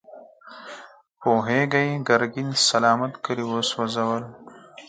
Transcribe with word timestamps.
پوهېږې، 1.21 1.87
ګرګين 2.07 2.49
سلامت 2.69 3.13
کلي 3.25 3.45
وسوځول. 3.47 4.23